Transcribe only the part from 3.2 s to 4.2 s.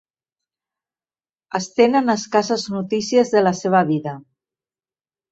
de la seva vida.